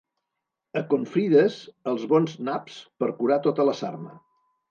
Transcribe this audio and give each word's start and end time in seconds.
A 0.79 0.81
Confrides, 0.93 1.57
els 1.91 2.07
bons 2.15 2.33
naps, 2.47 2.79
per 3.03 3.11
curar 3.19 3.39
tota 3.47 3.67
la 3.71 3.79
sarna. 3.83 4.17